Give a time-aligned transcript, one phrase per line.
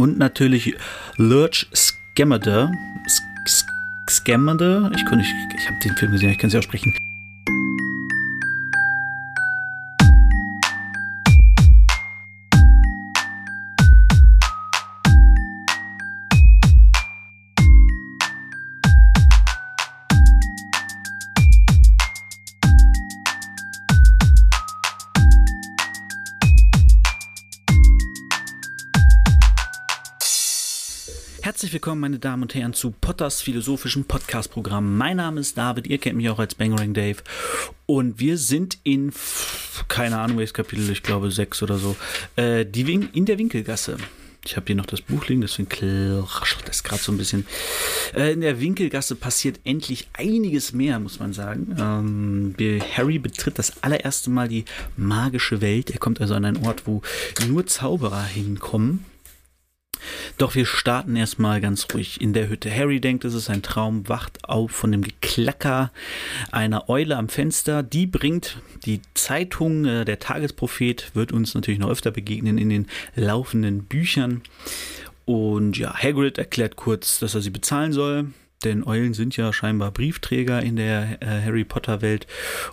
[0.00, 0.74] Und natürlich
[1.18, 2.72] Lurch Scamander.
[4.08, 4.90] Scamander?
[4.94, 6.94] Ich, ich, ich habe den Film gesehen, ich kann es ja aussprechen.
[6.94, 7.09] Herzlich
[31.90, 34.96] willkommen, meine Damen und Herren, zu Potters philosophischem Podcast-Programm.
[34.96, 37.16] Mein Name ist David, ihr kennt mich auch als Bangerang Dave.
[37.86, 39.12] Und wir sind in,
[39.88, 41.96] keine Ahnung welches Kapitel, ich glaube sechs oder so,
[42.36, 43.96] äh, die Win in der Winkelgasse.
[44.44, 45.68] Ich habe hier noch das Buch liegen, deswegen
[46.20, 47.44] raschelt das gerade so ein bisschen.
[48.14, 51.74] Äh, in der Winkelgasse passiert endlich einiges mehr, muss man sagen.
[51.76, 54.64] Ähm, Harry betritt das allererste Mal die
[54.96, 55.90] magische Welt.
[55.90, 57.02] Er kommt also an einen Ort, wo
[57.48, 59.04] nur Zauberer hinkommen.
[60.38, 62.74] Doch wir starten erstmal ganz ruhig in der Hütte.
[62.74, 65.90] Harry denkt, es ist ein Traum, wacht auf von dem Geklacker
[66.50, 67.82] einer Eule am Fenster.
[67.82, 72.86] Die bringt die Zeitung, äh, der Tagesprophet wird uns natürlich noch öfter begegnen in den
[73.14, 74.42] laufenden Büchern.
[75.24, 78.32] Und ja, Hagrid erklärt kurz, dass er sie bezahlen soll.
[78.64, 82.26] Denn Eulen sind ja scheinbar Briefträger in der äh, Harry Potter Welt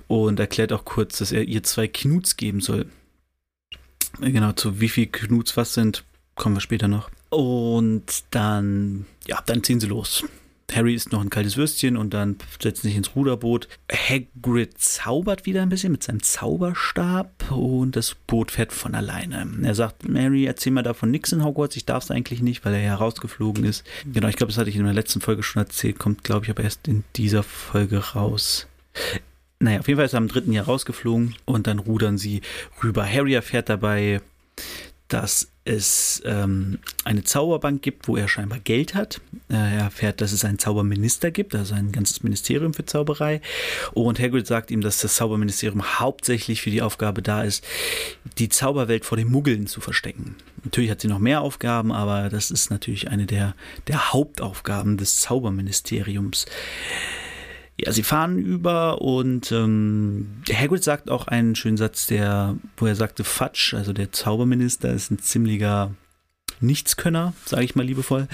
[0.07, 2.87] und erklärt auch kurz, dass er ihr zwei Knuts geben soll.
[4.19, 6.03] Genau, zu wie viel Knuts was sind,
[6.35, 7.09] kommen wir später noch.
[7.29, 10.23] Und dann, ja, dann ziehen sie los.
[10.73, 13.69] Harry isst noch ein kaltes Würstchen und dann setzt sich ins Ruderboot.
[13.91, 19.47] Hagrid zaubert wieder ein bisschen mit seinem Zauberstab und das Boot fährt von alleine.
[19.63, 22.73] Er sagt, Mary, erzähl mal davon nichts in Hogwarts, ich darf es eigentlich nicht, weil
[22.73, 23.85] er ja rausgeflogen ist.
[24.11, 26.51] Genau, ich glaube, das hatte ich in der letzten Folge schon erzählt, kommt, glaube ich,
[26.51, 28.67] aber erst in dieser Folge raus.
[29.59, 32.41] Naja, auf jeden Fall ist er am dritten Jahr rausgeflogen und dann rudern sie
[32.83, 33.05] rüber.
[33.09, 34.21] Harry erfährt dabei,
[35.07, 39.21] dass es ähm, eine Zauberbank gibt, wo er scheinbar Geld hat.
[39.49, 43.41] Äh, er erfährt, dass es einen Zauberminister gibt, also ein ganzes Ministerium für Zauberei.
[43.93, 47.65] Und Hagrid sagt ihm, dass das Zauberministerium hauptsächlich für die Aufgabe da ist,
[48.37, 50.35] die Zauberwelt vor den Muggeln zu verstecken.
[50.63, 53.55] Natürlich hat sie noch mehr Aufgaben, aber das ist natürlich eine der,
[53.87, 56.45] der Hauptaufgaben des Zauberministeriums.
[57.79, 62.95] Ja, sie fahren über und ähm, Hagrid sagt auch einen schönen Satz, der, wo er
[62.95, 65.91] sagte, Fatsch, also der Zauberminister, ist ein ziemlicher
[66.59, 68.27] Nichtskönner, sage ich mal liebevoll.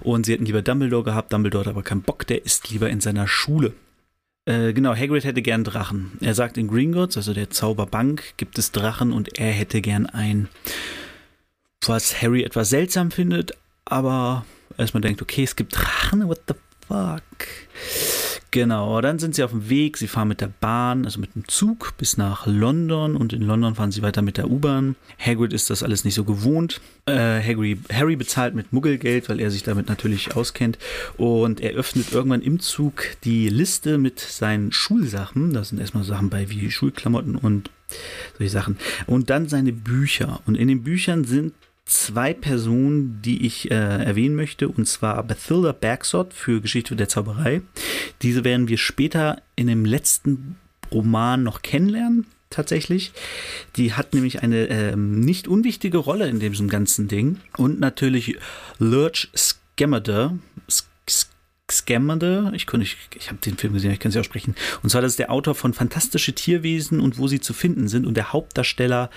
[0.00, 3.00] Und sie hätten lieber Dumbledore gehabt, Dumbledore hat aber keinen Bock, der ist lieber in
[3.00, 3.74] seiner Schule.
[4.46, 6.12] Äh, genau, Hagrid hätte gern Drachen.
[6.20, 10.48] Er sagt, in Gringotts, also der Zauberbank, gibt es Drachen und er hätte gern einen.
[11.86, 14.46] Was Harry etwas seltsam findet, aber
[14.78, 16.54] erstmal denkt, okay, es gibt Drachen, what the
[16.86, 17.22] fuck?
[18.54, 19.96] Genau, dann sind sie auf dem Weg.
[19.96, 23.74] Sie fahren mit der Bahn, also mit dem Zug bis nach London und in London
[23.74, 24.94] fahren sie weiter mit der U-Bahn.
[25.18, 26.80] Hagrid ist das alles nicht so gewohnt.
[27.06, 30.78] Äh, Harry, Harry bezahlt mit Muggelgeld, weil er sich damit natürlich auskennt.
[31.16, 35.52] Und er öffnet irgendwann im Zug die Liste mit seinen Schulsachen.
[35.52, 37.70] Da sind erstmal Sachen bei wie Schulklamotten und
[38.38, 38.78] solche Sachen.
[39.08, 40.40] Und dann seine Bücher.
[40.46, 41.54] Und in den Büchern sind
[41.86, 47.62] zwei Personen, die ich äh, erwähnen möchte, und zwar Bathilda Bergsot für Geschichte der Zauberei.
[48.22, 50.56] Diese werden wir später in dem letzten
[50.90, 53.12] Roman noch kennenlernen, tatsächlich.
[53.76, 57.40] Die hat nämlich eine ähm, nicht unwichtige Rolle in diesem ganzen Ding.
[57.56, 58.38] Und natürlich
[58.78, 60.38] Lurch Scamander,
[61.70, 64.54] Scamander, ich, ich, ich habe den Film gesehen, ich kann es ja aussprechen.
[64.82, 68.06] Und zwar, das ist der Autor von Fantastische Tierwesen und wo sie zu finden sind
[68.06, 69.10] und der Hauptdarsteller,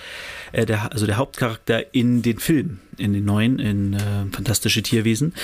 [0.52, 3.98] äh, der, also der Hauptcharakter in den Filmen, in den neuen, in äh,
[4.32, 5.34] Fantastische Tierwesen.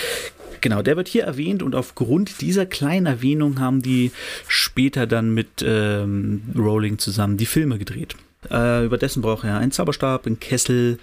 [0.63, 4.11] Genau, der wird hier erwähnt und aufgrund dieser kleinen Erwähnung haben die
[4.49, 8.17] später dann mit ähm, Rowling zusammen die Filme gedreht.
[8.51, 10.99] Äh, über dessen braucht er einen Zauberstab, einen Kessel,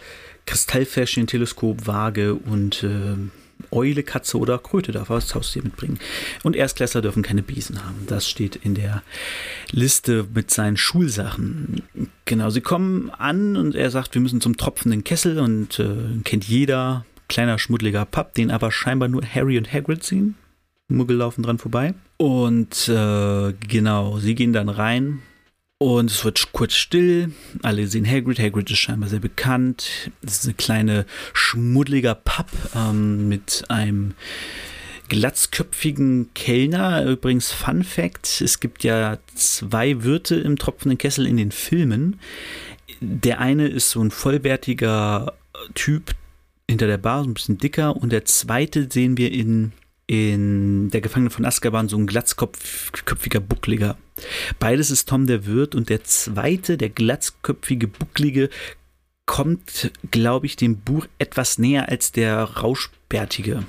[0.47, 3.15] Kristallfläschchen, Teleskop, Waage und äh,
[3.71, 5.99] Eule, Katze oder Kröte darf er als Haustier mitbringen.
[6.43, 8.05] Und Erstklässler dürfen keine Biesen haben.
[8.07, 9.03] Das steht in der
[9.71, 11.83] Liste mit seinen Schulsachen.
[12.25, 16.45] Genau, sie kommen an und er sagt, wir müssen zum tropfenden Kessel und äh, kennt
[16.45, 17.05] jeder.
[17.27, 20.35] Kleiner schmuddeliger Pub, den aber scheinbar nur Harry und Hagrid sehen.
[20.89, 21.93] Muggel laufen dran vorbei.
[22.17, 25.21] Und äh, genau, sie gehen dann rein
[25.81, 27.31] und es wird kurz still.
[27.63, 28.37] Alle sehen Hagrid.
[28.37, 30.11] Hagrid ist scheinbar sehr bekannt.
[30.21, 32.45] Es ist eine kleine schmuddeliger Pub
[32.75, 34.13] ähm, mit einem
[35.09, 37.03] glatzköpfigen Kellner.
[37.05, 42.19] Übrigens, Fun Fact: Es gibt ja zwei Wirte im tropfenden Kessel in den Filmen.
[42.99, 45.33] Der eine ist so ein vollbärtiger
[45.73, 46.13] Typ
[46.69, 47.97] hinter der Bar, so ein bisschen dicker.
[47.97, 49.71] Und der zweite sehen wir in
[50.11, 53.95] in Der Gefangene von Azkaban so ein glatzköpfiger, buckliger.
[54.59, 58.49] Beides ist Tom der Wirt und der zweite, der glatzköpfige, bucklige,
[59.25, 63.63] kommt, glaube ich, dem Buch etwas näher als der Rauschbärtige.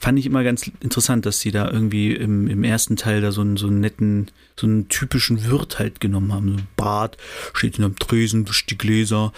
[0.00, 3.42] Fand ich immer ganz interessant, dass sie da irgendwie im, im ersten Teil da so
[3.42, 6.48] einen, so einen netten, so einen typischen Wirt halt genommen haben.
[6.48, 7.16] So ein Bart,
[7.52, 9.32] steht in einem Tresen, wischt die Gläser.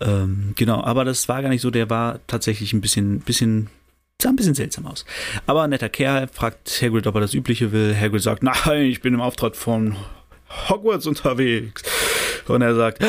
[0.00, 3.68] Ähm, genau, aber das war gar nicht so, der war tatsächlich ein bisschen, bisschen
[4.22, 5.04] sah ein bisschen seltsam aus.
[5.46, 7.94] Aber ein netter Kerl fragt Hagrid, ob er das Übliche will.
[7.98, 9.96] Hagrid sagt, nein, ich bin im Auftrag von
[10.68, 11.82] Hogwarts unterwegs.
[12.48, 13.02] Und er sagt,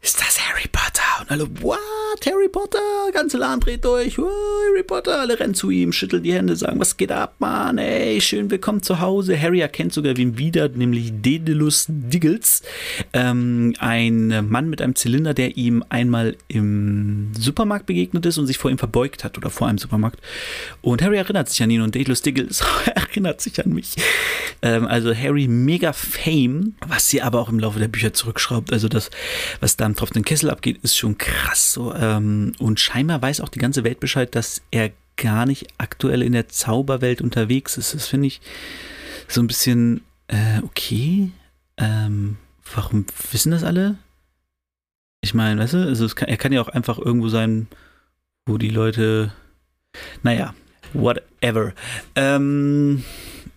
[0.00, 1.20] ist das Harry Potter?
[1.20, 1.78] Und alle, what?
[2.26, 2.78] Harry Potter?
[3.14, 4.18] Ganze Laden dreht durch.
[4.18, 4.28] Oh,
[4.68, 5.20] Harry Potter.
[5.20, 7.78] Alle rennen zu ihm, schütteln die Hände, sagen, was geht ab, Mann?
[7.78, 9.40] Ey, schön willkommen zu Hause.
[9.40, 12.62] Harry erkennt sogar wen wieder, nämlich Daedalus Diggles.
[13.14, 18.58] Ähm, ein Mann mit einem Zylinder, der ihm einmal im Supermarkt begegnet ist und sich
[18.58, 20.20] vor ihm verbeugt hat oder vor einem Supermarkt.
[20.82, 22.62] Und Harry erinnert sich an ihn und Daedalus Diggles
[22.94, 23.96] erinnert sich an mich.
[24.60, 28.74] Ähm, also Harry mega Fame, was sie aber auch im Laufe der Bücher zurückschraubt.
[28.74, 29.10] Also das,
[29.60, 31.72] was da im tropfenden Kessel abgeht, ist schon krass.
[31.72, 36.22] So, ähm, und scheinbar weiß auch die ganze Welt Bescheid, dass er gar nicht aktuell
[36.22, 37.94] in der Zauberwelt unterwegs ist.
[37.94, 38.40] Das finde ich
[39.28, 41.30] so ein bisschen äh, okay.
[41.76, 42.36] Ähm,
[42.74, 43.96] warum wissen das alle?
[45.22, 47.68] Ich meine, weißt du, also kann, er kann ja auch einfach irgendwo sein,
[48.46, 49.32] wo die Leute,
[50.22, 50.54] naja,
[50.94, 51.74] whatever.
[52.14, 53.04] Ähm,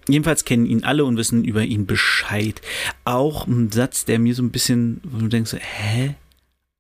[0.08, 2.62] jedenfalls kennen ihn alle und wissen über ihn Bescheid.
[3.06, 6.16] Auch ein Satz, der mir so ein bisschen, wo du denkst, hä?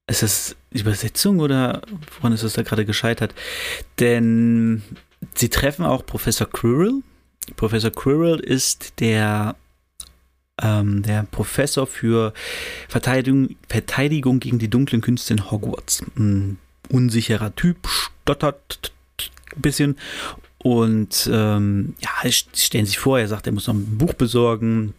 [0.07, 1.81] Ist das Übersetzung oder
[2.17, 3.33] woran ist es da gerade gescheitert?
[3.99, 4.83] Denn
[5.33, 7.01] sie treffen auch Professor Quirrell.
[7.55, 9.55] Professor Quirrell ist der,
[10.61, 12.33] ähm, der Professor für
[12.89, 16.03] Verteidigung, Verteidigung gegen die dunklen Künste in Hogwarts.
[16.17, 16.57] Ein
[16.89, 18.91] unsicherer Typ, stottert
[19.55, 19.97] ein bisschen
[20.57, 24.93] und ähm, ja, stellen sich vor, er sagt, er muss noch ein Buch besorgen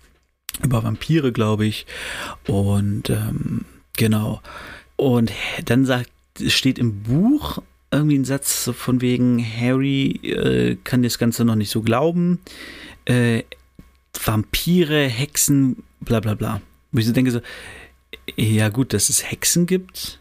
[0.63, 1.87] über Vampire, glaube ich.
[2.47, 3.65] Und ähm,
[3.97, 4.41] genau.
[4.97, 5.33] Und
[5.65, 6.11] dann sagt,
[6.47, 11.71] steht im Buch irgendwie ein Satz von wegen, Harry äh, kann das Ganze noch nicht
[11.71, 12.41] so glauben.
[13.05, 13.43] Äh,
[14.25, 16.61] Vampire, Hexen, bla bla bla.
[16.93, 17.41] Wo ich so denke so,
[18.37, 20.19] ja gut, dass es Hexen gibt,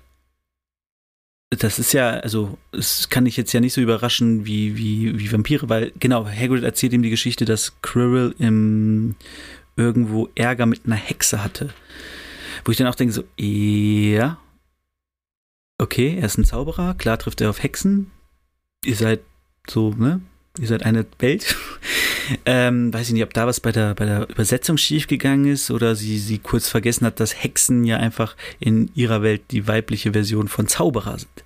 [1.60, 5.32] das ist ja, also, es kann ich jetzt ja nicht so überraschen wie, wie, wie
[5.32, 9.16] Vampire, weil, genau, Hagrid erzählt ihm die Geschichte, dass Quirrell im,
[9.76, 11.74] irgendwo Ärger mit einer Hexe hatte.
[12.66, 14.38] Wo ich dann auch denke, so, ja,
[15.84, 18.12] okay, er ist ein Zauberer, klar trifft er auf Hexen.
[18.84, 19.22] Ihr seid
[19.70, 20.22] so, ne?
[20.60, 21.56] Ihr seid eine Welt.
[22.46, 25.96] ähm, weiß ich nicht, ob da was bei der, bei der Übersetzung schiefgegangen ist oder
[25.96, 30.48] sie, sie kurz vergessen hat, dass Hexen ja einfach in ihrer Welt die weibliche Version
[30.48, 31.44] von Zauberer sind.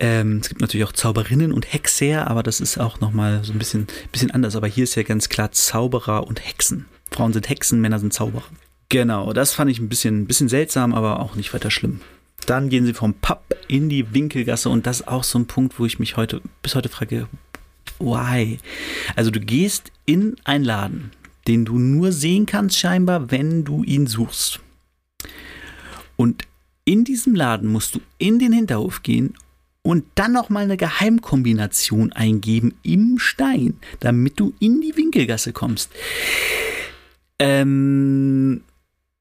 [0.00, 3.58] Ähm, es gibt natürlich auch Zauberinnen und Hexer, aber das ist auch nochmal so ein
[3.58, 4.56] bisschen, bisschen anders.
[4.56, 6.86] Aber hier ist ja ganz klar Zauberer und Hexen.
[7.10, 8.44] Frauen sind Hexen, Männer sind Zauberer.
[8.90, 12.00] Genau, das fand ich ein bisschen, ein bisschen seltsam, aber auch nicht weiter schlimm.
[12.48, 15.78] Dann gehen sie vom Pub in die Winkelgasse und das ist auch so ein Punkt,
[15.78, 17.28] wo ich mich heute bis heute frage,
[17.98, 18.56] why?
[19.16, 21.10] Also du gehst in einen Laden,
[21.46, 24.60] den du nur sehen kannst scheinbar, wenn du ihn suchst.
[26.16, 26.44] Und
[26.86, 29.34] in diesem Laden musst du in den Hinterhof gehen
[29.82, 35.90] und dann noch mal eine Geheimkombination eingeben im Stein, damit du in die Winkelgasse kommst.
[37.38, 38.62] Ähm,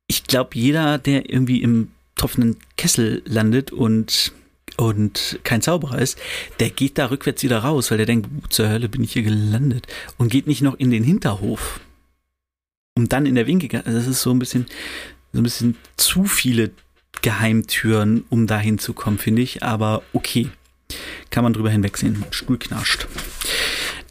[0.07, 4.33] ich glaube, jeder, der irgendwie im tropfenden Kessel landet und,
[4.75, 6.19] und kein Zauberer ist,
[6.59, 9.87] der geht da rückwärts wieder raus, weil der denkt, zur Hölle bin ich hier gelandet
[10.17, 11.79] und geht nicht noch in den Hinterhof.
[12.95, 14.65] Um dann in der Winkel, also das ist so ein bisschen,
[15.31, 16.71] so ein bisschen zu viele
[17.21, 20.49] Geheimtüren, um da hinzukommen, finde ich, aber okay.
[21.29, 22.23] Kann man drüber hinwegsehen.
[22.31, 23.07] Stuhl knarscht.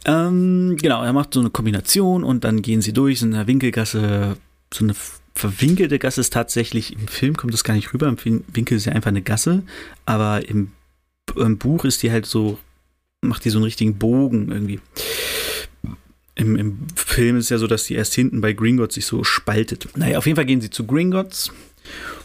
[0.05, 3.47] Ähm, genau, er macht so eine Kombination und dann gehen sie durch, sind in der
[3.47, 4.37] Winkelgasse,
[4.73, 4.95] so eine
[5.37, 8.93] verwinkelte Gasse ist tatsächlich, im Film kommt das gar nicht rüber, im Winkel ist ja
[8.93, 9.63] einfach eine Gasse,
[10.05, 10.71] aber im,
[11.35, 12.57] im Buch ist die halt so,
[13.21, 14.79] macht die so einen richtigen Bogen irgendwie.
[16.35, 19.87] Im, Im, Film ist ja so, dass die erst hinten bei Gringotts sich so spaltet.
[19.95, 21.51] Naja, auf jeden Fall gehen sie zu Gringotts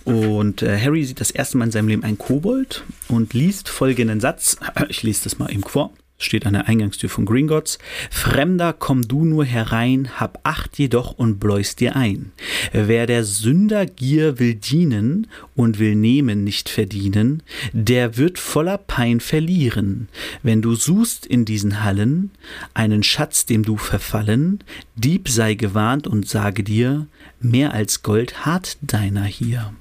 [0.05, 4.21] und äh, Harry sieht das erste Mal in seinem Leben einen Kobold und liest folgenden
[4.21, 4.57] Satz.
[4.89, 5.93] Ich lese das mal eben vor
[6.25, 7.79] steht an der Eingangstür von Gringotts.
[8.11, 12.33] Fremder, komm du nur herein, hab Acht jedoch und bläust dir ein.
[12.73, 19.21] Wer der Sünder Gier will dienen und will nehmen nicht verdienen, der wird voller Pein
[19.21, 20.09] verlieren.
[20.43, 22.31] Wenn du suchst in diesen Hallen
[22.75, 24.61] einen Schatz, dem du verfallen,
[24.97, 27.07] Dieb sei gewarnt und sage dir,
[27.41, 29.73] mehr als Gold hat deiner hier.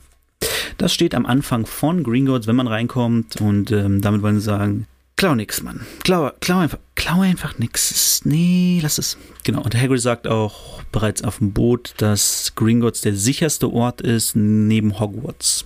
[0.77, 4.87] Das steht am Anfang von Gringotts, wenn man reinkommt und ähm, damit wollen sie sagen,
[5.21, 5.81] Klau nix, Mann.
[6.03, 8.21] Klau, klau einfach, klau einfach nix.
[8.25, 9.19] Nee, lass es.
[9.43, 9.61] Genau.
[9.61, 14.99] Und Hagrid sagt auch bereits auf dem Boot, dass Gringotts der sicherste Ort ist neben
[14.99, 15.65] Hogwarts.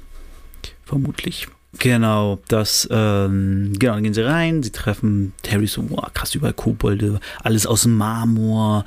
[0.83, 1.47] Vermutlich.
[1.79, 6.51] Genau, das, ähm, genau, dann gehen sie rein, sie treffen Terry so, wow, krass, überall
[6.51, 8.83] Kobolde, alles aus Marmor.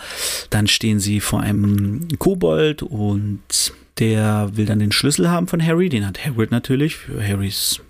[0.50, 5.88] Dann stehen sie vor einem Kobold und der will dann den Schlüssel haben von Harry,
[5.88, 7.80] den hat Hagrid natürlich für Harrys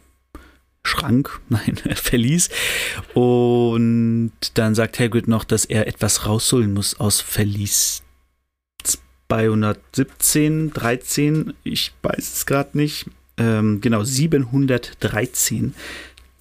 [0.82, 2.50] Schrank, nein, Verlies.
[3.14, 8.02] Und dann sagt Hagrid noch, dass er etwas rausholen muss aus Verlies
[9.28, 13.06] 217, 13, ich weiß es gerade nicht.
[13.36, 15.74] Ähm, genau, 713.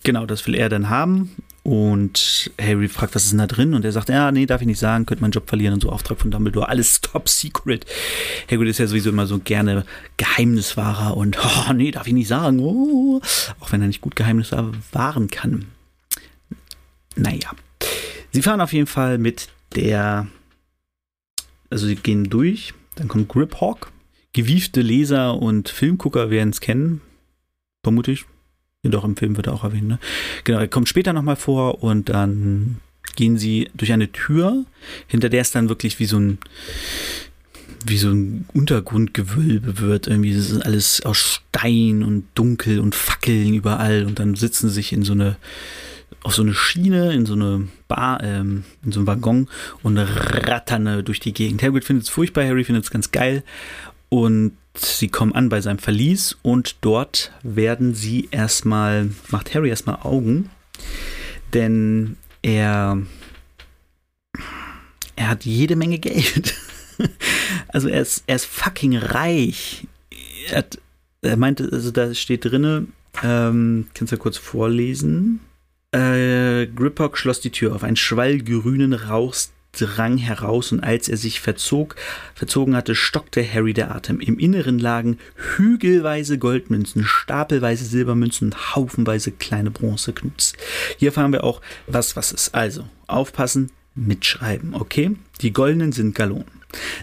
[0.03, 1.36] Genau, das will er dann haben.
[1.67, 3.74] Und Harry fragt, was ist denn da drin?
[3.74, 5.89] Und er sagt, ja, nee, darf ich nicht sagen, könnte meinen Job verlieren und so,
[5.89, 7.86] Auftrag von Dumbledore, alles top secret.
[8.50, 12.62] Hagrid ist ja sowieso immer so gerne Geheimniswahrer und, oh, nee, darf ich nicht sagen,
[12.62, 13.19] oh,
[13.59, 15.65] auch wenn er nicht gut Geheimnisse wahren kann.
[17.17, 17.51] Naja.
[18.31, 20.27] Sie fahren auf jeden Fall mit der,
[21.69, 23.91] also sie gehen durch, dann kommt Griphawk.
[24.31, 27.01] Gewiefte Leser und Filmgucker werden es kennen,
[27.83, 28.21] vermute ich.
[28.21, 28.37] Ja,
[28.91, 29.88] doch, im Film wird er auch erwähnt.
[29.88, 30.00] Ne?
[30.44, 32.77] Genau, er kommt später nochmal vor und dann
[33.15, 34.65] gehen sie durch eine Tür,
[35.08, 36.38] hinter der es dann wirklich wie so ein
[37.86, 40.08] wie so ein Untergrundgewölbe wird.
[40.08, 44.94] Irgendwie ist alles aus Stein und dunkel und Fackeln überall und dann sitzen sie sich
[44.94, 45.38] in so eine
[46.24, 49.48] auf so eine Schiene, in so eine Bar, ähm, in so einen Waggon
[49.84, 51.63] und rattern durch die Gegend.
[51.63, 53.44] Hagrid findet es furchtbar, Harry findet es ganz geil
[54.10, 60.00] und sie kommen an bei seinem Verlies und dort werden sie erstmal, macht Harry erstmal
[60.03, 60.50] Augen,
[61.53, 63.01] denn er,
[65.15, 66.55] er hat jede Menge Geld.
[67.69, 69.88] also er ist, er ist fucking reich.
[70.50, 70.79] Er, hat,
[71.22, 72.88] er meinte, also da steht drinne,
[73.24, 75.39] ähm, kannst du kurz vorlesen?
[75.91, 77.84] Äh, Griphock schloss die Tür auf.
[77.84, 81.95] Ein Schwall grünen Rauchs drang heraus und als er sich verzog,
[82.33, 84.19] verzogen hatte, stockte Harry der Atem.
[84.19, 90.53] Im Inneren lagen hügelweise Goldmünzen, stapelweise Silbermünzen und haufenweise kleine Bronzeknuts.
[90.97, 92.55] Hier erfahren wir auch, was was ist.
[92.55, 95.15] Also, aufpassen, mitschreiben, okay?
[95.41, 96.45] Die goldenen sind Gallonen.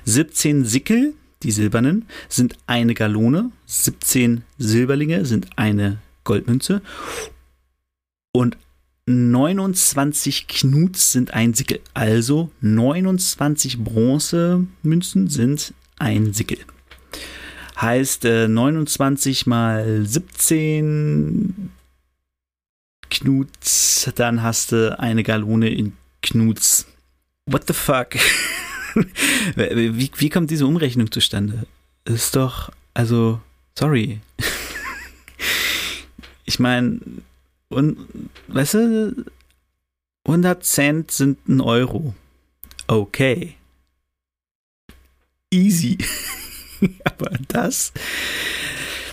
[0.05, 3.51] 17 Sickel, die silbernen, sind eine Gallone.
[3.67, 6.83] 17 Silberlinge sind eine Goldmünze.
[8.33, 8.57] Und
[9.07, 11.81] 29 Knuts sind ein Sickel.
[11.93, 16.59] Also 29 Bronzemünzen sind ein Sickel.
[17.81, 21.71] Heißt äh, 29 mal 17
[23.11, 25.93] Knuts, dann hast du eine Gallone in
[26.23, 26.87] Knuts.
[27.47, 28.15] What the fuck?
[29.57, 31.67] wie, wie kommt diese Umrechnung zustande?
[32.05, 33.41] Ist doch, also,
[33.79, 34.21] sorry.
[36.45, 37.01] ich meine,
[37.69, 39.25] und, weißt du,
[40.27, 42.15] 100 Cent sind ein Euro.
[42.87, 43.57] Okay.
[45.51, 45.99] Easy.
[47.05, 47.93] Aber das,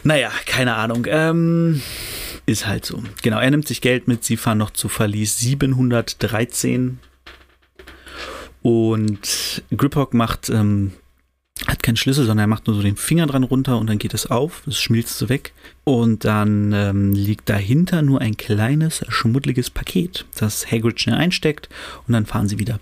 [0.04, 1.06] naja, keine Ahnung.
[1.08, 1.82] Ähm,
[2.46, 3.04] ist halt so.
[3.22, 4.24] Genau, er nimmt sich Geld mit.
[4.24, 7.00] Sie fahren noch zu Verlies 713.
[8.62, 10.94] Und Griphock macht ähm,
[11.68, 14.14] hat keinen Schlüssel, sondern er macht nur so den Finger dran runter und dann geht
[14.14, 15.54] es auf, es schmilzt so weg
[15.84, 21.70] und dann ähm, liegt dahinter nur ein kleines, schmuddeliges Paket, das Hagrid schnell einsteckt
[22.08, 22.80] und dann fahren sie wieder.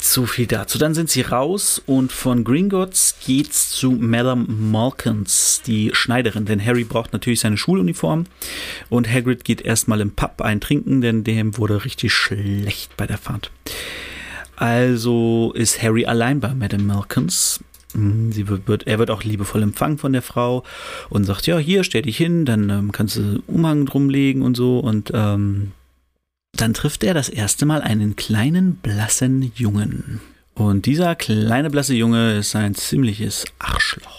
[0.00, 0.76] So viel dazu.
[0.76, 6.84] Dann sind sie raus und von Gringotts geht's zu Madame Malkins, die Schneiderin, denn Harry
[6.84, 8.24] braucht natürlich seine Schuluniform
[8.90, 13.50] und Hagrid geht erstmal im Pub eintrinken, denn dem wurde richtig schlecht bei der Fahrt.
[14.56, 17.60] Also ist Harry allein bei Madame Malkins
[18.32, 20.64] sie wird, er wird auch liebevoll empfangen von der Frau
[21.10, 24.78] und sagt, ja, hier, stell dich hin, dann ähm, kannst du Umhang drumlegen und so.
[24.78, 25.72] Und ähm,
[26.52, 30.20] dann trifft er das erste Mal einen kleinen, blassen Jungen.
[30.54, 34.13] Und dieser kleine, blasse Junge ist ein ziemliches Arschloch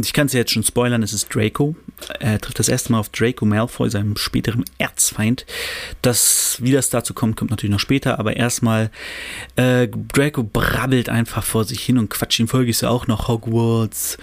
[0.00, 1.76] ich kann es ja jetzt schon spoilern, es ist Draco.
[2.20, 5.46] Er trifft das erste Mal auf Draco Malfoy, seinem späteren Erzfeind.
[6.00, 8.90] Das, wie das dazu kommt, kommt natürlich noch später, aber erstmal,
[9.56, 13.28] äh, Draco brabbelt einfach vor sich hin und quatscht ihm folge ich so auch noch
[13.28, 14.18] Hogwarts,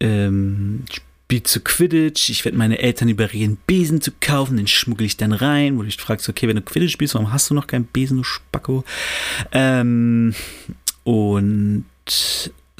[0.00, 0.84] ähm,
[1.28, 5.32] spielt zu Quidditch, ich werde meine Eltern überreden, Besen zu kaufen, den schmuggel ich dann
[5.32, 7.84] rein, wo du dich fragst, okay, wenn du Quidditch spielst, warum hast du noch keinen
[7.84, 8.82] Besen, du Spacko?
[9.52, 10.34] Ähm,
[11.04, 11.84] und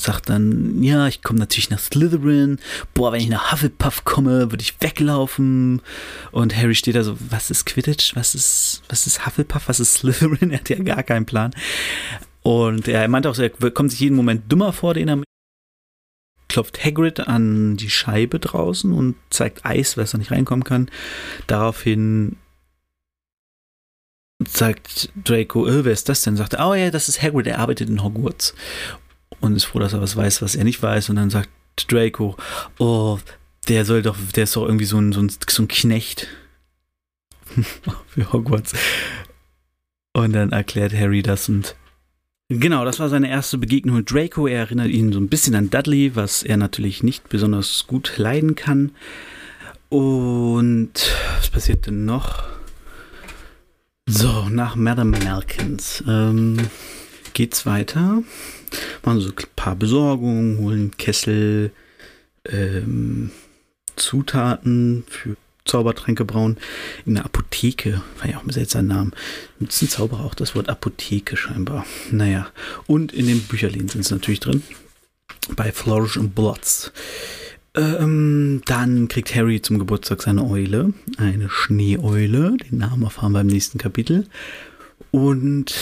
[0.00, 2.58] sagt dann, ja, ich komme natürlich nach Slytherin.
[2.94, 5.82] Boah, wenn ich nach Hufflepuff komme, würde ich weglaufen.
[6.30, 8.14] Und Harry steht da so, was ist Quidditch?
[8.14, 9.68] Was ist, was ist Hufflepuff?
[9.68, 10.50] Was ist Slytherin?
[10.58, 11.52] Er hat ja gar keinen Plan.
[12.42, 15.22] Und er meinte auch, er kommt sich jeden Moment dümmer vor, den er
[16.48, 20.90] klopft Hagrid an die Scheibe draußen und zeigt Eis, weil er nicht reinkommen kann.
[21.46, 22.36] Daraufhin
[24.46, 26.36] sagt Draco, äh, wer ist das denn?
[26.36, 28.54] Sagt er, oh ja, das ist Hagrid, er arbeitet in Hogwarts
[29.40, 31.10] und ist froh, dass er was weiß, was er nicht weiß.
[31.10, 31.48] Und dann sagt
[31.88, 32.36] Draco,
[32.78, 33.18] oh,
[33.68, 36.28] der soll doch, der ist doch irgendwie so ein, so ein, so ein Knecht.
[38.08, 38.72] für Hogwarts.
[40.12, 41.76] Und dann erklärt Harry das und
[42.50, 44.46] Genau, das war seine erste Begegnung mit Draco.
[44.46, 48.54] Er erinnert ihn so ein bisschen an Dudley, was er natürlich nicht besonders gut leiden
[48.54, 48.92] kann.
[49.90, 50.92] Und
[51.36, 52.44] was passiert denn noch?
[54.06, 56.56] So, nach Madame Malkins ähm,
[57.34, 58.22] geht's weiter.
[59.04, 61.70] Machen so ein paar Besorgungen, holen Kessel,
[62.44, 63.30] ähm,
[63.96, 65.36] Zutaten für
[65.68, 66.56] Zaubertränke brauen
[67.04, 68.02] in der Apotheke.
[68.18, 69.10] War ja auch ein seltsamer Name.
[69.60, 71.86] Nutzt ein Zauberer auch das Wort Apotheke scheinbar.
[72.10, 72.48] Naja.
[72.86, 74.62] Und in den Bücherlehnen sind sie natürlich drin.
[75.54, 76.92] Bei Flourish and Blots.
[77.74, 80.94] Ähm, dann kriegt Harry zum Geburtstag seine Eule.
[81.18, 82.56] Eine Schneeeule.
[82.56, 84.26] Den Namen erfahren wir im nächsten Kapitel.
[85.10, 85.74] Und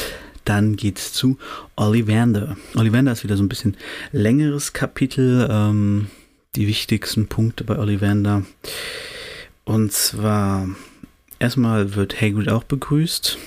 [0.48, 1.38] dann geht's zu
[1.76, 2.56] Ollivander.
[2.74, 3.76] Ollivander ist wieder so ein bisschen
[4.12, 5.46] längeres Kapitel.
[5.50, 6.06] Ähm,
[6.56, 8.44] die wichtigsten Punkte bei Ollivander.
[9.64, 10.68] Und zwar,
[11.38, 13.38] erstmal wird Hagrid auch begrüßt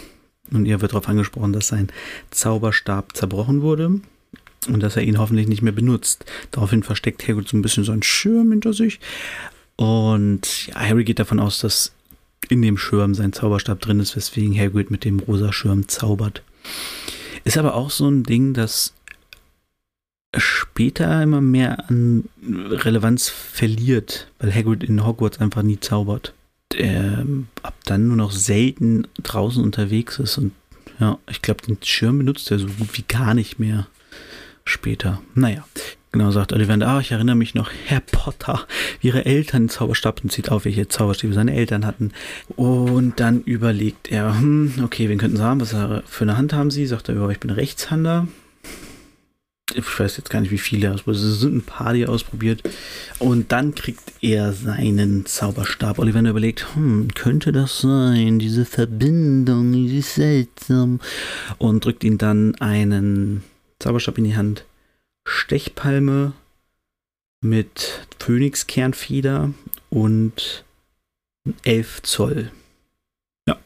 [0.51, 1.89] und ihr wird darauf angesprochen, dass sein
[2.29, 3.99] Zauberstab zerbrochen wurde
[4.67, 6.25] und dass er ihn hoffentlich nicht mehr benutzt.
[6.51, 8.99] Daraufhin versteckt Hagrid so ein bisschen so einen Schirm hinter sich
[9.75, 11.93] und ja, Harry geht davon aus, dass
[12.49, 16.43] in dem Schirm sein Zauberstab drin ist, weswegen Hagrid mit dem rosa Schirm zaubert.
[17.43, 18.93] Ist aber auch so ein Ding, das
[20.37, 26.33] später immer mehr an Relevanz verliert, weil Hagrid in Hogwarts einfach nie zaubert.
[26.73, 27.25] Der
[27.63, 30.51] ab dann nur noch selten draußen unterwegs ist und
[30.99, 33.87] ja, ich glaube, den Schirm benutzt er so gut wie gar nicht mehr
[34.65, 35.21] später.
[35.33, 35.65] Naja,
[36.11, 38.65] genau sagt Ollivander, ah, ich erinnere mich noch, Herr Potter,
[39.01, 42.11] wie ihre Eltern Zauberstab und zieht auf, welche Zauberstäbe seine Eltern hatten.
[42.55, 45.75] Und dann überlegt er, hm, okay, wen könnten sie haben, was
[46.05, 46.85] für eine Hand haben sie?
[46.85, 48.27] Sagt er, ja, ich bin Rechtshander
[49.75, 51.23] ich weiß jetzt gar nicht, wie viele er ausprobiert.
[51.23, 52.63] Es sind ein paar, die er ausprobiert.
[53.19, 55.99] Und dann kriegt er seinen Zauberstab.
[55.99, 58.39] Ollivander überlegt, hm, könnte das sein?
[58.39, 60.99] Diese Verbindung, die ist seltsam.
[61.57, 63.43] Und drückt ihm dann einen
[63.79, 64.65] Zauberstab in die Hand.
[65.29, 66.33] Stechpalme
[67.41, 69.53] mit Phönixkernfeder
[69.89, 70.65] und
[71.63, 72.51] 11 Zoll.
[73.47, 73.57] Ja.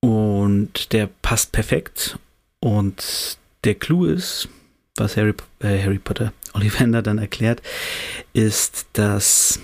[0.00, 2.18] Und der passt perfekt.
[2.60, 4.48] Und der Clou ist,
[4.96, 7.62] was Harry, äh, Harry Potter Ollivander dann erklärt,
[8.32, 9.60] ist, dass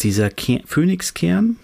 [0.00, 1.56] dieser Ker Phönixkern,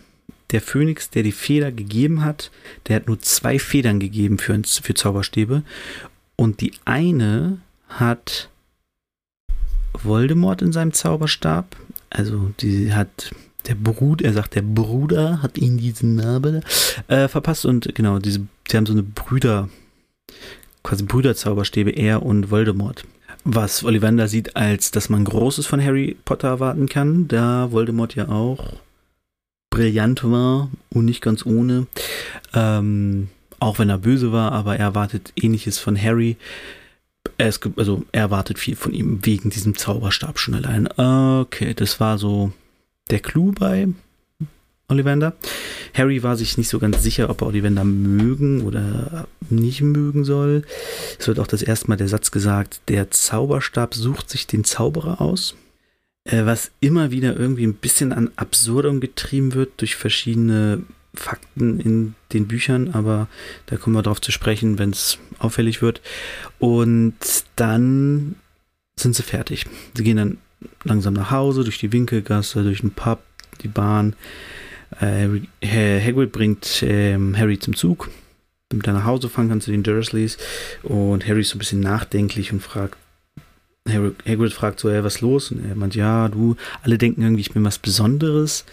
[0.53, 2.51] der Phönix, der die Feder gegeben hat,
[2.87, 5.63] der hat nur zwei Federn gegeben für, für Zauberstäbe.
[6.37, 8.49] Und die eine hat
[9.93, 11.77] Voldemort in seinem Zauberstab.
[12.11, 13.33] Also die hat
[13.69, 16.63] der Bruder, er sagt, der Bruder hat ihn diesen Namen
[17.09, 19.69] äh, verpasst und genau, diese, sie haben so eine Brüder,
[20.83, 23.05] quasi Brüderzauberstäbe, er und Voldemort.
[23.45, 28.29] Was Ollivander sieht, als dass man Großes von Harry Potter erwarten kann, da Voldemort ja
[28.29, 28.75] auch
[29.71, 31.87] brillant war und nicht ganz ohne.
[32.55, 33.29] Ähm,
[33.63, 36.37] auch wenn er böse war, aber er erwartet ähnliches von Harry.
[37.39, 40.89] Er ist, also er erwartet viel von ihm wegen diesem Zauberstab schon allein.
[40.99, 42.53] Okay, das war so
[43.11, 43.89] der Clou bei
[44.89, 45.35] Ollivander.
[45.95, 50.65] Harry war sich nicht so ganz sicher, ob er Ollivander mögen oder nicht mögen soll.
[51.19, 55.21] Es wird auch das erste Mal der Satz gesagt, der Zauberstab sucht sich den Zauberer
[55.21, 55.55] aus.
[56.25, 60.83] Äh, was immer wieder irgendwie ein bisschen an Absurdum getrieben wird durch verschiedene
[61.15, 63.29] Fakten in den Büchern, aber
[63.67, 66.01] da kommen wir drauf zu sprechen, wenn es auffällig wird.
[66.59, 67.15] Und
[67.57, 68.37] dann
[68.97, 69.67] sind sie fertig.
[69.95, 70.39] Sie gehen dann
[70.85, 73.23] langsam nach Hause, durch die Winkelgasse, durch den Pub,
[73.63, 74.15] die Bahn.
[75.01, 75.29] Äh,
[75.65, 78.11] Hagrid bringt ähm, Harry zum Zug,
[78.69, 80.39] damit er nach Hause fahren kann zu den Dursleys.
[80.83, 82.97] Und Harry ist so ein bisschen nachdenklich und fragt,
[83.89, 85.51] Harry, Hagrid fragt so, hey, was los?
[85.51, 88.65] Und er meint, ja, du, alle denken irgendwie, ich bin was Besonderes,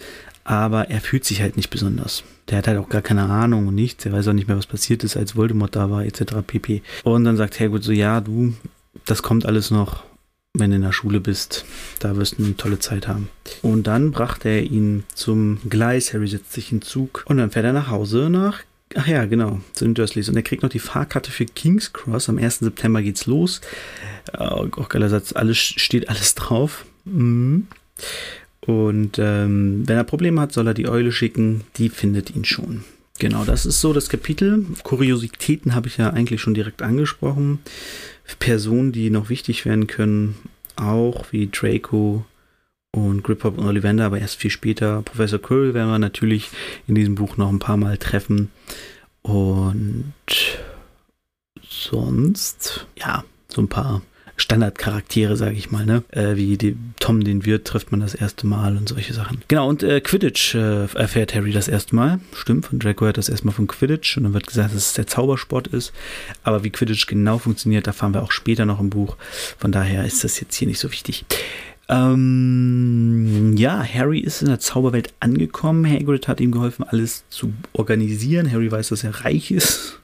[0.49, 2.23] aber er fühlt sich halt nicht besonders.
[2.49, 4.03] Der hat halt auch gar keine Ahnung und nichts.
[4.07, 6.38] Er weiß auch nicht mehr, was passiert ist, als Voldemort da war, etc.
[6.45, 6.81] pp.
[7.03, 8.55] Und dann sagt Hagrid so, ja, du,
[9.05, 10.03] das kommt alles noch
[10.55, 11.63] wenn du in der Schule bist.
[11.99, 13.29] Da wirst du eine tolle Zeit haben.
[13.62, 16.12] Und dann brachte er ihn zum Gleis.
[16.12, 18.63] Harry setzt sich in Zug und dann fährt er nach Hause nach.
[18.95, 20.27] Ach ja, genau, zu den Dursleys.
[20.27, 22.29] Und er kriegt noch die Fahrkarte für King's Cross.
[22.29, 22.59] Am 1.
[22.59, 23.62] September geht's los.
[24.33, 26.85] Auch geiler Satz, alles steht alles drauf.
[27.05, 27.67] Mhm.
[28.69, 31.63] Und ähm, wenn er Probleme hat, soll er die Eule schicken.
[31.77, 32.84] Die findet ihn schon.
[33.17, 34.63] Genau, das ist so das Kapitel.
[34.84, 37.60] Kuriositäten habe ich ja eigentlich schon direkt angesprochen.
[38.38, 40.36] Personen, die noch wichtig werden können,
[40.75, 42.23] auch wie Draco
[42.91, 45.01] und Griphopp und Ollivander, aber erst viel später.
[45.01, 46.51] Professor Quirrell werden wir natürlich
[46.88, 48.51] in diesem Buch noch ein paar Mal treffen.
[49.23, 50.13] Und
[51.67, 54.03] sonst, ja, so ein paar
[54.39, 56.04] Standardcharaktere, sage ich mal, ne?
[56.10, 59.41] Äh, wie die, Tom den Wirt trifft man das erste Mal und solche Sachen.
[59.47, 62.19] Genau, und äh, Quidditch äh, erfährt Harry das erste Mal.
[62.34, 65.08] Stimmt, von Draco hört das erstmal von Quidditch und dann wird gesagt, dass es der
[65.08, 65.93] Zaubersport ist.
[66.43, 69.17] Aber wie Quidditch genau funktioniert, da fahren wir auch später noch im Buch.
[69.58, 71.25] Von daher ist das jetzt hier nicht so wichtig.
[71.89, 75.89] Ähm, ja, Harry ist in der Zauberwelt angekommen.
[75.89, 78.52] Hagrid hat ihm geholfen, alles zu organisieren.
[78.52, 79.99] Harry weiß, dass er reich ist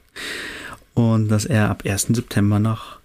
[0.94, 2.08] und dass er ab 1.
[2.08, 2.98] September nach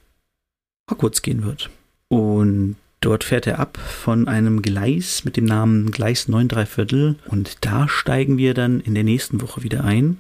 [0.91, 1.69] Hogwarts gehen wird.
[2.10, 7.15] Und dort fährt er ab von einem Gleis mit dem Namen Gleis 9 3 Viertel
[7.25, 10.17] und da steigen wir dann in der nächsten Woche wieder ein.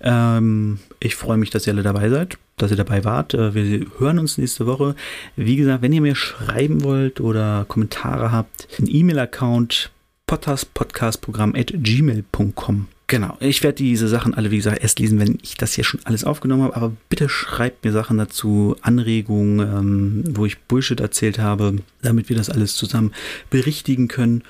[0.00, 3.34] Ähm, ich freue mich, dass ihr alle dabei seid, dass ihr dabei wart.
[3.34, 4.94] Äh, wir hören uns nächste Woche.
[5.36, 9.90] Wie gesagt, wenn ihr mir schreiben wollt oder Kommentare habt, ein E-Mail-Account
[10.26, 12.88] potterspodcastprogramm at gmail.com.
[13.12, 16.00] Genau, ich werde diese Sachen alle, wie gesagt, erst lesen, wenn ich das hier schon
[16.04, 16.76] alles aufgenommen habe.
[16.76, 22.36] Aber bitte schreibt mir Sachen dazu, Anregungen, ähm, wo ich Bullshit erzählt habe, damit wir
[22.36, 23.12] das alles zusammen
[23.50, 24.44] berichtigen können.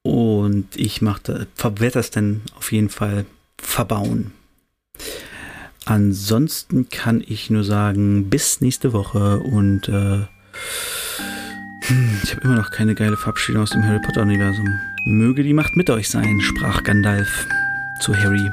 [0.00, 3.26] Und ich mache, werde das dann auf jeden Fall
[3.58, 4.32] verbauen.
[5.84, 10.22] Ansonsten kann ich nur sagen, bis nächste Woche und äh,
[11.82, 14.70] hm, ich habe immer noch keine geile Verabschiedung aus dem Harry Potter Universum.
[15.04, 17.46] Möge die Macht mit euch sein, sprach Gandalf
[17.98, 18.52] zu Harry.